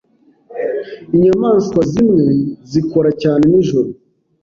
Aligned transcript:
Inyamaswa 1.15 1.81
zimwe 1.93 2.25
zikora 2.71 3.09
cyane 3.21 3.41
nijoro. 3.51 3.89